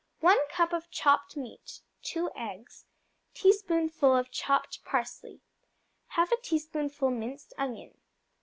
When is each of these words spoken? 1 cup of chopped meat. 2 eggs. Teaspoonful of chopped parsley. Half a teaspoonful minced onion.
1 0.21 0.47
cup 0.49 0.73
of 0.73 0.89
chopped 0.89 1.37
meat. 1.37 1.81
2 2.01 2.31
eggs. 2.35 2.87
Teaspoonful 3.35 4.15
of 4.15 4.31
chopped 4.31 4.83
parsley. 4.83 5.41
Half 6.17 6.31
a 6.31 6.37
teaspoonful 6.41 7.11
minced 7.11 7.53
onion. 7.55 7.93